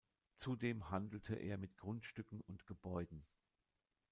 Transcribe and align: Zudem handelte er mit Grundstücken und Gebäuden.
Zudem 0.35 0.89
handelte 0.89 1.35
er 1.35 1.59
mit 1.59 1.77
Grundstücken 1.77 2.41
und 2.41 2.65
Gebäuden. 2.65 3.23